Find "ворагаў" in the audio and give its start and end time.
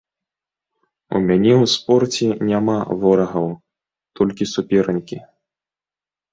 3.05-3.47